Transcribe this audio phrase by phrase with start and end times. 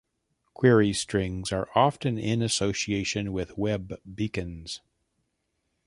[0.55, 4.81] Query strings are often used in association with web beacons.